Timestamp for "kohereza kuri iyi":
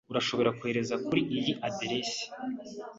0.57-1.53